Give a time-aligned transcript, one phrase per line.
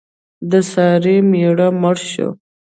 [0.49, 2.29] د سارې مېړه مړ شو.